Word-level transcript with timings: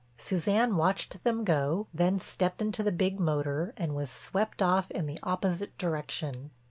Suzanne 0.17 0.77
watched 0.77 1.23
them 1.23 1.43
go, 1.43 1.85
then 1.93 2.19
stepped 2.19 2.59
into 2.59 2.81
the 2.81 2.91
big 2.91 3.19
motor 3.19 3.71
and 3.77 3.93
was 3.93 4.09
swept 4.09 4.59
off 4.59 4.89
in 4.89 5.05
the 5.05 5.19
opposite 5.21 5.77
direction. 5.77 6.49